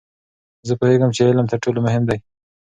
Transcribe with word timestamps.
زه 0.67 0.73
پوهیږم 0.79 1.11
چې 1.15 1.21
علم 1.27 1.45
تر 1.51 1.57
ټولو 1.63 1.79
مهم 1.85 2.03
دی. 2.09 2.17